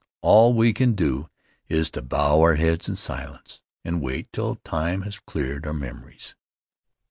[0.21, 1.29] All we can do
[1.67, 6.33] is to bow our heads in silence and wait till time has cleared our memories.